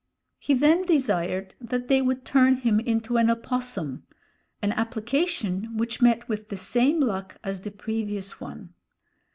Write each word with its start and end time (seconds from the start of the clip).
He 0.39 0.55
then 0.55 0.81
desired 0.81 1.53
that 1.61 1.87
they 1.87 2.01
would 2.01 2.25
turn 2.25 2.55
him 2.57 2.79
into 2.79 3.17
an 3.17 3.29
opossum; 3.29 4.01
an 4.59 4.71
application 4.71 5.77
which 5.77 6.01
met 6.01 6.27
with 6.27 6.49
the 6.49 6.57
same 6.57 6.99
luck 6.99 7.37
as 7.43 7.61
the 7.61 7.69
previous 7.69 8.39
one. 8.41 8.73